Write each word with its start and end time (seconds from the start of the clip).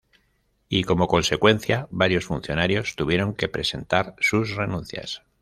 Y 0.67 0.83
como 0.83 1.07
consecuencia 1.07 1.87
varios 1.91 2.25
funcionarios 2.25 2.95
tuvieron 2.95 3.35
que 3.35 3.49
presentar 3.49 4.15
sus 4.17 4.55
renuncias. 4.55 5.21